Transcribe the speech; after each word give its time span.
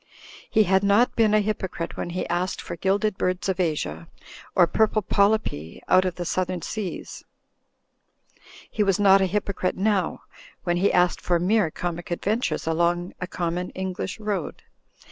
He 0.49 0.63
had 0.63 0.83
not 0.83 1.15
been 1.15 1.35
a 1.35 1.41
hypocrite 1.41 1.95
when 1.95 2.09
he 2.09 2.27
asked 2.27 2.59
for 2.59 2.75
gilded 2.75 3.19
birds 3.19 3.47
of 3.47 3.59
Asia 3.59 4.07
or 4.55 4.65
purple 4.65 5.03
pol)rpi 5.03 5.79
out 5.87 6.05
of 6.05 6.15
the 6.15 6.25
Southern 6.25 6.63
Seas; 6.63 7.23
he 8.71 8.81
was 8.81 8.99
not 8.99 9.21
a 9.21 9.27
h)rpocrite 9.27 9.75
now, 9.75 10.23
when 10.63 10.77
he 10.77 10.91
asked 10.91 11.21
for 11.21 11.39
mer^ 11.39 11.71
comic 11.71 12.09
adventures 12.09 12.65
along 12.65 13.13
a 13.21 13.27
common 13.27 13.69
English 13.75 14.19
road. 14.19 14.63